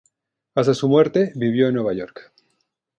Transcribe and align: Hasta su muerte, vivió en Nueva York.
Hasta 0.55 0.73
su 0.73 0.89
muerte, 0.89 1.31
vivió 1.35 1.67
en 1.67 1.75
Nueva 1.75 1.93
York. 1.93 2.33